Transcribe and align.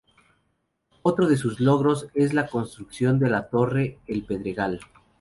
Otro 1.03 1.27
de 1.27 1.37
sus 1.37 1.59
logros, 1.59 2.07
es 2.15 2.33
la 2.33 2.47
construcción 2.47 3.19
de 3.19 3.29
la 3.29 3.49
Torre 3.49 3.99
El 4.07 4.23
Pedregal. 4.23 4.79